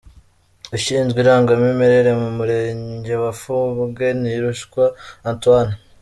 [0.75, 4.83] Ushinzwe irangamimerere mu murenge wa Fumbwe Ntirushwa
[5.29, 5.73] Antoine,.